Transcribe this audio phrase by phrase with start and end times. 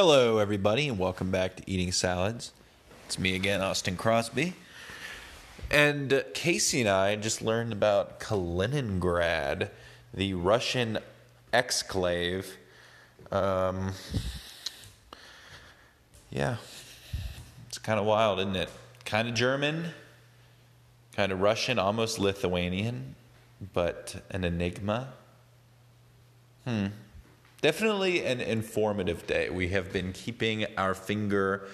[0.00, 2.52] Hello, everybody, and welcome back to Eating Salads.
[3.06, 4.54] It's me again, Austin Crosby.
[5.72, 9.70] And uh, Casey and I just learned about Kaliningrad,
[10.14, 10.98] the Russian
[11.52, 12.46] exclave.
[13.32, 13.90] Um,
[16.30, 16.58] yeah,
[17.66, 18.70] it's kind of wild, isn't it?
[19.04, 19.86] Kind of German,
[21.16, 23.16] kind of Russian, almost Lithuanian,
[23.72, 25.08] but an enigma.
[26.64, 26.86] Hmm.
[27.60, 29.50] Definitely an informative day.
[29.50, 31.66] We have been keeping our finger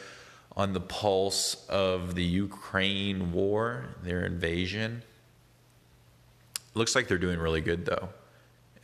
[0.56, 5.02] on the pulse of the Ukraine war, their invasion.
[6.72, 8.08] Looks like they're doing really good, though.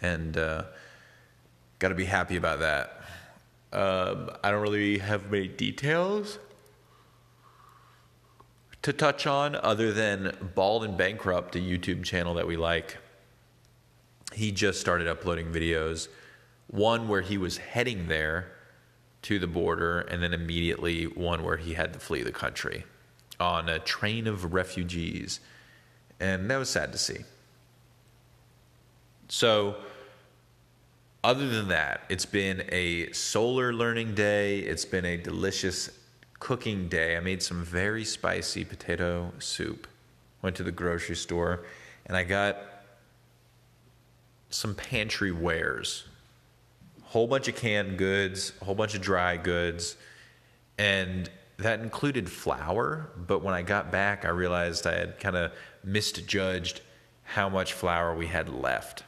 [0.02, 0.64] And uh,
[1.78, 3.00] got to be happy about that.
[3.72, 6.38] Um, I don't really have many details
[8.82, 12.98] to touch on other than Bald and Bankrupt, a YouTube channel that we like.
[14.34, 16.08] He just started uploading videos
[16.70, 18.52] one where he was heading there
[19.22, 22.84] to the border, and then immediately one where he had to flee the country
[23.38, 25.40] on a train of refugees.
[26.18, 27.18] And that was sad to see.
[29.28, 29.76] So,
[31.22, 34.60] other than that, it's been a solar learning day.
[34.60, 35.90] It's been a delicious
[36.38, 37.16] cooking day.
[37.16, 39.86] I made some very spicy potato soup.
[40.40, 41.66] Went to the grocery store
[42.06, 42.56] and I got
[44.48, 46.04] some pantry wares
[47.10, 49.96] whole bunch of canned goods, a whole bunch of dry goods,
[50.78, 53.10] and that included flour.
[53.16, 55.50] But when I got back, I realized I had kind of
[55.82, 56.82] misjudged
[57.24, 59.02] how much flour we had left.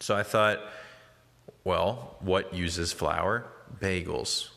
[0.00, 0.58] So I thought,
[1.62, 3.46] well, what uses flour?
[3.80, 4.48] Bagels.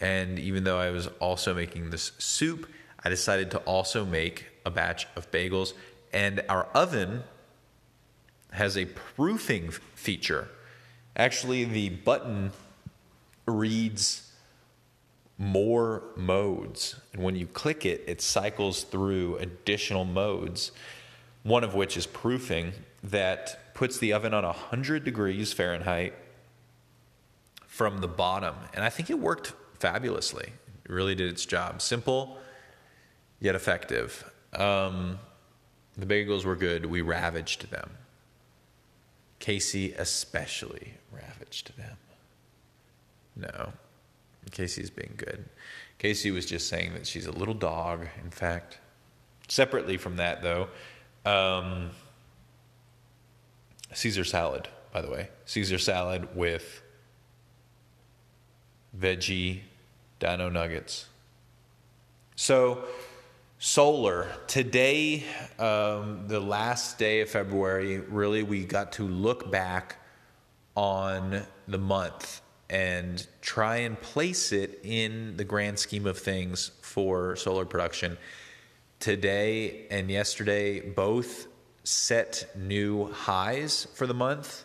[0.00, 2.66] And even though I was also making this soup,
[3.04, 5.74] I decided to also make a batch of bagels.
[6.14, 7.24] And our oven
[8.56, 10.48] has a proofing feature.
[11.16, 12.52] Actually, the button
[13.46, 14.30] reads
[15.38, 16.96] more modes.
[17.12, 20.72] And when you click it, it cycles through additional modes,
[21.42, 22.72] one of which is proofing
[23.04, 26.14] that puts the oven on 100 degrees Fahrenheit
[27.66, 28.54] from the bottom.
[28.74, 30.52] And I think it worked fabulously.
[30.84, 31.82] It really did its job.
[31.82, 32.38] Simple,
[33.38, 34.30] yet effective.
[34.54, 35.18] Um,
[35.96, 36.86] the bagels were good.
[36.86, 37.90] We ravaged them.
[39.46, 41.96] Casey especially ravaged them.
[43.36, 43.72] No,
[44.50, 45.44] Casey's being good.
[45.98, 48.78] Casey was just saying that she's a little dog, in fact.
[49.46, 50.66] Separately from that, though,
[51.24, 51.90] um,
[53.92, 55.28] Caesar salad, by the way.
[55.44, 56.82] Caesar salad with
[58.98, 59.60] veggie
[60.18, 61.06] dino nuggets.
[62.34, 62.82] So,
[63.58, 64.28] solar.
[64.46, 65.24] Today
[65.58, 69.96] um, the last day of february really we got to look back
[70.76, 77.34] on the month and try and place it in the grand scheme of things for
[77.36, 78.18] solar production.
[79.00, 81.46] Today and yesterday both
[81.82, 84.64] set new highs for the month.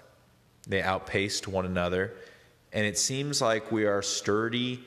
[0.67, 2.13] They outpaced one another.
[2.73, 4.83] And it seems like we are sturdy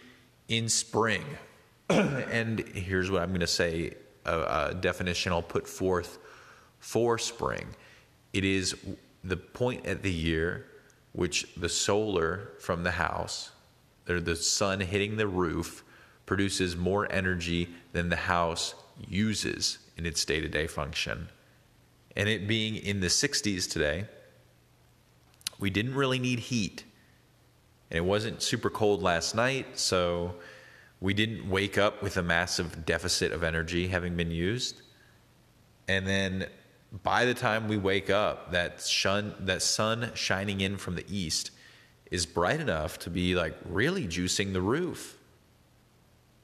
[0.48, 1.24] in spring
[1.90, 6.18] and here's what I'm going to say a, a definition I'll put forth
[6.78, 7.66] for spring.
[8.32, 8.74] It is
[9.22, 10.66] the point at the year
[11.12, 13.50] which the solar from the house,
[14.08, 15.84] or the sun hitting the roof,
[16.26, 18.74] produces more energy than the house
[19.08, 21.28] uses in its day to day function.
[22.16, 24.06] And it being in the 60s today,
[25.58, 26.84] we didn't really need heat.
[27.90, 30.34] And it wasn't super cold last night, so
[31.04, 34.80] we didn't wake up with a massive deficit of energy having been used.
[35.86, 36.46] And then
[37.02, 41.50] by the time we wake up, that shun, that sun shining in from the east
[42.10, 45.18] is bright enough to be like really juicing the roof.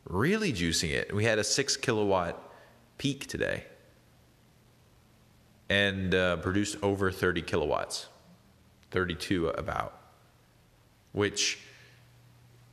[0.04, 1.15] Really juicing it.
[1.15, 2.53] We had a six kilowatt
[2.98, 3.65] peak today
[5.71, 8.09] and uh, produced over 30 kilowatts,
[8.91, 9.98] 32 about,
[11.12, 11.60] which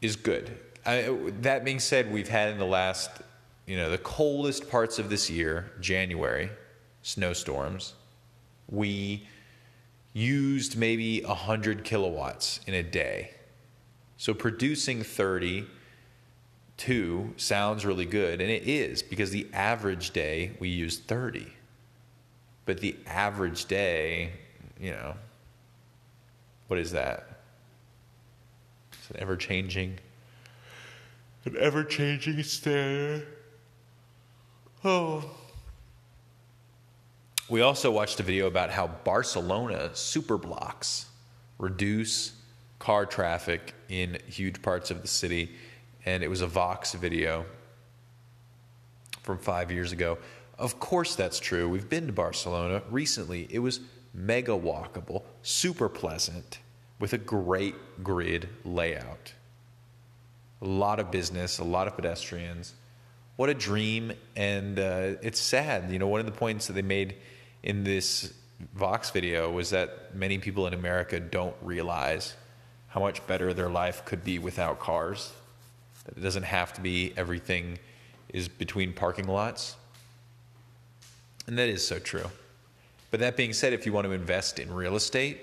[0.01, 0.59] is good.
[0.87, 3.11] I, that being said, we've had in the last,
[3.65, 6.49] you know, the coldest parts of this year, January,
[7.01, 7.93] snowstorms.
[8.69, 9.27] We
[10.13, 13.31] used maybe 100 kilowatts in a day.
[14.15, 20.99] So producing 32 sounds really good, and it is because the average day we use
[20.99, 21.47] 30.
[22.65, 24.31] But the average day,
[24.79, 25.15] you know,
[26.67, 27.27] what is that?
[28.93, 29.99] It's an ever changing
[31.45, 33.27] an ever changing standard.
[34.83, 35.29] Oh.
[37.49, 41.05] We also watched a video about how Barcelona super blocks
[41.57, 42.33] reduce
[42.79, 45.55] car traffic in huge parts of the city.
[46.05, 47.45] And it was a Vox video
[49.23, 50.17] from five years ago.
[50.57, 51.69] Of course, that's true.
[51.69, 53.47] We've been to Barcelona recently.
[53.49, 53.79] It was
[54.13, 56.59] mega walkable, super pleasant,
[56.99, 59.33] with a great grid layout.
[60.61, 62.73] A lot of business, a lot of pedestrians.
[63.35, 64.13] What a dream.
[64.35, 65.91] And uh, it's sad.
[65.91, 67.15] You know, one of the points that they made
[67.63, 68.33] in this
[68.73, 72.35] Vox video was that many people in America don't realize
[72.87, 75.31] how much better their life could be without cars.
[76.05, 77.77] That it doesn't have to be everything
[78.29, 79.75] is between parking lots.
[81.45, 82.25] And that is so true.
[83.11, 85.39] But that being said, if you want to invest in real estate,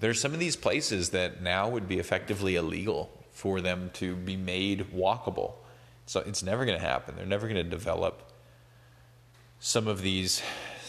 [0.00, 3.10] there's some of these places that now would be effectively illegal
[3.40, 5.54] for them to be made walkable.
[6.04, 7.16] So it's never going to happen.
[7.16, 8.30] They're never going to develop
[9.60, 10.42] some of these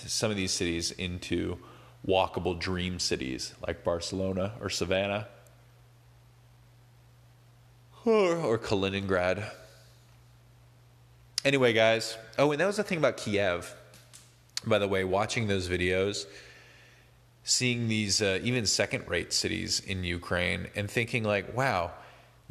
[0.05, 1.57] some of these cities into
[2.05, 5.27] walkable dream cities like Barcelona or Savannah
[8.03, 9.49] or, or Kaliningrad.
[11.45, 12.17] Anyway, guys.
[12.37, 13.73] Oh, and that was the thing about Kiev.
[14.65, 16.25] By the way, watching those videos,
[17.45, 21.91] seeing these uh, even second rate cities in Ukraine and thinking, like, wow,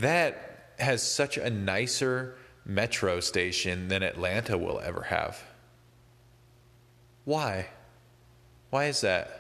[0.01, 5.43] that has such a nicer metro station than Atlanta will ever have.
[7.25, 7.69] Why?
[8.71, 9.37] Why is that?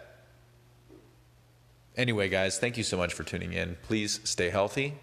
[1.96, 3.76] Anyway, guys, thank you so much for tuning in.
[3.82, 4.94] Please stay healthy.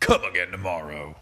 [0.00, 1.12] Come again tomorrow.